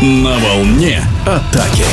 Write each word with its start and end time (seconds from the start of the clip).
На 0.00 0.38
волне 0.38 1.02
атаки. 1.26 1.84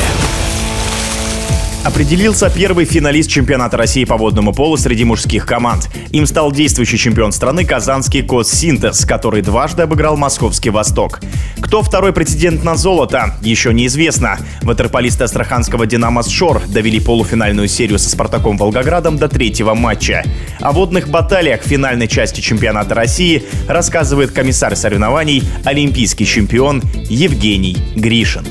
Определился 1.88 2.50
первый 2.50 2.84
финалист 2.84 3.30
чемпионата 3.30 3.78
России 3.78 4.04
по 4.04 4.18
водному 4.18 4.52
полу 4.52 4.76
среди 4.76 5.04
мужских 5.04 5.46
команд. 5.46 5.88
Им 6.10 6.26
стал 6.26 6.52
действующий 6.52 6.98
чемпион 6.98 7.32
страны 7.32 7.64
казанский 7.64 8.22
Коссинтез, 8.22 9.06
который 9.06 9.40
дважды 9.40 9.84
обыграл 9.84 10.14
московский 10.18 10.68
Восток. 10.68 11.20
Кто 11.62 11.80
второй 11.82 12.12
претендент 12.12 12.62
на 12.62 12.76
золото, 12.76 13.36
еще 13.40 13.72
неизвестно. 13.72 14.36
Ватерполисты 14.60 15.24
астраханского 15.24 15.86
«Динамо 15.86 16.22
Шор» 16.22 16.60
довели 16.68 17.00
полуфинальную 17.00 17.68
серию 17.68 17.98
со 17.98 18.10
«Спартаком» 18.10 18.58
Волгоградом 18.58 19.16
до 19.16 19.26
третьего 19.26 19.72
матча. 19.72 20.24
О 20.60 20.72
водных 20.72 21.08
баталиях 21.08 21.62
финальной 21.62 22.06
части 22.06 22.42
чемпионата 22.42 22.94
России 22.94 23.44
рассказывает 23.66 24.32
комиссар 24.32 24.76
соревнований, 24.76 25.42
олимпийский 25.64 26.26
чемпион 26.26 26.82
Евгений 27.08 27.78
Гришин. 27.96 28.44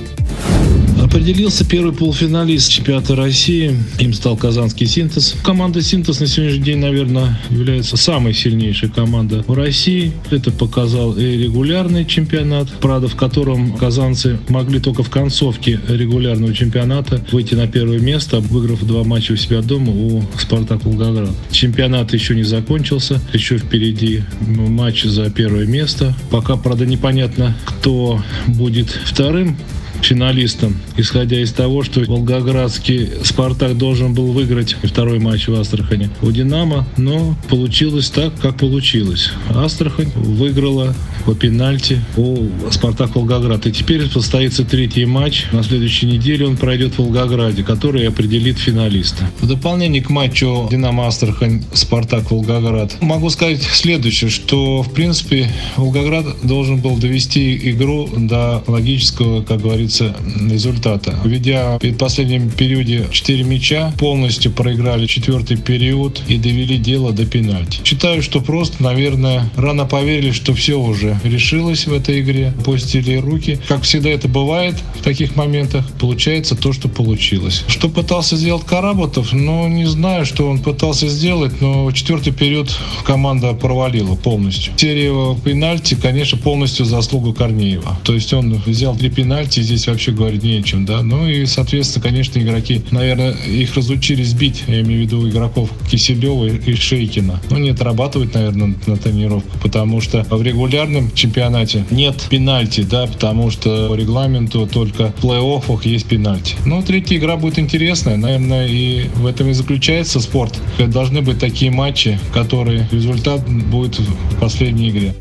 Определился 1.07 1.63
первый 1.63 1.93
полуфиналист 1.93 2.69
чемпионата 2.69 3.15
России. 3.15 3.73
Им 3.97 4.13
стал 4.13 4.35
Казанский 4.35 4.85
«Синтез». 4.85 5.35
Команда 5.41 5.81
«Синтез» 5.81 6.19
на 6.19 6.27
сегодняшний 6.27 6.63
день, 6.63 6.79
наверное, 6.79 7.39
является 7.49 7.95
самой 7.95 8.33
сильнейшей 8.33 8.89
командой 8.89 9.41
в 9.47 9.53
России. 9.53 10.11
Это 10.31 10.51
показал 10.51 11.17
и 11.17 11.23
регулярный 11.23 12.03
чемпионат, 12.03 12.67
правда, 12.81 13.07
в 13.07 13.15
котором 13.15 13.77
казанцы 13.77 14.37
могли 14.49 14.81
только 14.81 15.01
в 15.01 15.09
концовке 15.09 15.79
регулярного 15.87 16.53
чемпионата 16.53 17.23
выйти 17.31 17.55
на 17.55 17.67
первое 17.67 17.99
место, 17.99 18.41
выиграв 18.41 18.83
два 18.83 19.05
матча 19.05 19.31
у 19.31 19.37
себя 19.37 19.61
дома 19.61 19.93
у 19.93 20.23
«Спартак 20.37 20.83
Волгоград». 20.83 21.31
Чемпионат 21.51 22.13
еще 22.13 22.35
не 22.35 22.43
закончился, 22.43 23.21
еще 23.31 23.57
впереди 23.57 24.23
матч 24.41 25.05
за 25.05 25.29
первое 25.29 25.67
место. 25.67 26.13
Пока, 26.29 26.57
правда, 26.57 26.85
непонятно, 26.85 27.55
кто 27.65 28.21
будет 28.47 28.89
вторым 29.05 29.55
финалистом, 30.01 30.77
исходя 30.97 31.39
из 31.39 31.51
того, 31.51 31.83
что 31.83 32.01
Волгоградский 32.01 33.09
«Спартак» 33.23 33.77
должен 33.77 34.13
был 34.13 34.31
выиграть 34.31 34.75
второй 34.83 35.19
матч 35.19 35.47
в 35.47 35.55
Астрахане 35.55 36.09
у 36.21 36.31
«Динамо», 36.31 36.87
но 36.97 37.35
получилось 37.49 38.09
так, 38.09 38.33
как 38.39 38.57
получилось. 38.57 39.31
Астрахань 39.49 40.11
выиграла 40.15 40.95
по 41.27 41.35
пенальти 41.35 41.99
у 42.15 42.47
«Спартак» 42.71 43.17
Волгоград. 43.17 43.67
И 43.67 43.71
теперь 43.73 44.09
состоится 44.09 44.63
третий 44.63 45.03
матч. 45.03 45.43
На 45.51 45.61
следующей 45.61 46.05
неделе 46.05 46.47
он 46.47 46.55
пройдет 46.55 46.93
в 46.93 46.99
Волгограде, 46.99 47.63
который 47.63 48.07
определит 48.07 48.57
финалиста. 48.57 49.29
В 49.41 49.45
дополнение 49.45 50.01
к 50.01 50.09
матчу 50.09 50.69
«Динамо 50.71 51.07
Астрахань» 51.07 51.65
«Спартак» 51.73 52.31
Волгоград 52.31 52.95
могу 53.01 53.29
сказать 53.29 53.61
следующее, 53.61 54.29
что 54.29 54.83
в 54.83 54.93
принципе 54.93 55.51
Волгоград 55.75 56.27
должен 56.43 56.77
был 56.79 56.95
довести 56.95 57.71
игру 57.71 58.07
до 58.15 58.63
логического, 58.65 59.43
как 59.43 59.59
говорится, 59.59 60.15
результата. 60.49 61.13
Ведя 61.25 61.77
в 61.77 61.93
последнем 61.95 62.49
периоде 62.49 63.05
4 63.11 63.43
мяча, 63.43 63.91
полностью 63.99 64.53
проиграли 64.53 65.05
четвертый 65.07 65.57
период 65.57 66.21
и 66.29 66.37
довели 66.37 66.77
дело 66.77 67.11
до 67.11 67.25
пенальти. 67.25 67.81
Считаю, 67.83 68.23
что 68.23 68.39
просто, 68.39 68.81
наверное, 68.81 69.49
рано 69.57 69.83
поверили, 69.83 70.31
что 70.31 70.53
все 70.53 70.79
уже 70.79 71.16
решилось 71.23 71.87
в 71.87 71.93
этой 71.93 72.21
игре, 72.21 72.53
пустили 72.63 73.15
руки. 73.15 73.59
Как 73.67 73.83
всегда 73.83 74.09
это 74.09 74.27
бывает 74.27 74.75
в 74.95 75.03
таких 75.03 75.35
моментах, 75.35 75.85
получается 75.99 76.55
то, 76.55 76.73
что 76.73 76.87
получилось. 76.89 77.63
Что 77.67 77.89
пытался 77.89 78.35
сделать 78.37 78.65
Карабатов, 78.65 79.33
ну, 79.33 79.67
не 79.67 79.85
знаю, 79.85 80.25
что 80.25 80.47
он 80.49 80.59
пытался 80.59 81.07
сделать, 81.07 81.61
но 81.61 81.91
четвертый 81.91 82.33
период 82.33 82.75
команда 83.05 83.53
провалила 83.53 84.15
полностью. 84.15 84.73
Серия 84.77 85.35
пенальти, 85.35 85.95
конечно, 85.95 86.37
полностью 86.37 86.85
заслуга 86.85 87.33
Корнеева. 87.33 87.99
То 88.03 88.13
есть 88.13 88.33
он 88.33 88.61
взял 88.65 88.95
три 88.95 89.09
пенальти, 89.09 89.61
здесь 89.61 89.87
вообще 89.87 90.11
говорить 90.11 90.43
не 90.43 90.57
о 90.57 90.63
чем, 90.63 90.85
да. 90.85 91.01
Ну 91.01 91.27
и, 91.27 91.45
соответственно, 91.45 92.03
конечно, 92.03 92.39
игроки, 92.39 92.81
наверное, 92.91 93.33
их 93.33 93.75
разучились 93.75 94.33
бить, 94.33 94.63
я 94.67 94.81
имею 94.81 95.01
в 95.01 95.03
виду 95.03 95.29
игроков 95.29 95.69
Киселева 95.89 96.45
и 96.45 96.75
Шейкина. 96.75 97.41
Ну, 97.49 97.57
не 97.57 97.69
отрабатывать, 97.69 98.33
наверное, 98.33 98.75
на 98.85 98.97
тренировку, 98.97 99.57
потому 99.61 100.01
что 100.01 100.25
в 100.29 100.41
регулярном 100.41 101.06
чемпионате 101.13 101.85
нет 101.91 102.15
пенальти, 102.29 102.81
да, 102.81 103.07
потому 103.07 103.51
что 103.51 103.89
по 103.89 103.95
регламенту 103.95 104.67
только 104.67 105.13
в 105.17 105.23
плей-оффах 105.23 105.85
есть 105.85 106.07
пенальти. 106.07 106.55
Но 106.65 106.81
третья 106.81 107.17
игра 107.17 107.37
будет 107.37 107.59
интересная, 107.59 108.17
наверное, 108.17 108.67
и 108.67 109.07
в 109.15 109.25
этом 109.25 109.49
и 109.49 109.53
заключается 109.53 110.19
спорт. 110.19 110.59
Должны 110.79 111.21
быть 111.21 111.39
такие 111.39 111.71
матчи, 111.71 112.19
которые 112.33 112.87
результат 112.91 113.47
будет 113.47 113.99
в 113.99 114.39
последней 114.39 114.89
игре. 114.89 115.15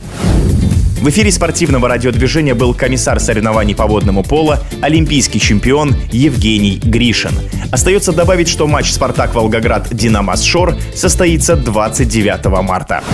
В 1.00 1.08
эфире 1.10 1.30
спортивного 1.30 1.88
радиодвижения 1.88 2.54
был 2.54 2.74
комиссар 2.74 3.20
соревнований 3.20 3.74
по 3.74 3.86
водному 3.86 4.24
пола, 4.24 4.60
олимпийский 4.80 5.38
чемпион 5.38 5.94
Евгений 6.10 6.80
Гришин. 6.82 7.32
Остается 7.70 8.12
добавить, 8.12 8.48
что 8.48 8.66
матч 8.66 8.90
«Спартак-Волгоград» 8.90 9.94
«Динамас 9.94 10.42
Шор» 10.42 10.74
состоится 10.94 11.54
29 11.54 12.46
марта. 12.62 13.04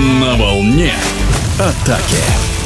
На 0.00 0.34
волне 0.34 0.94
атаки. 1.58 2.59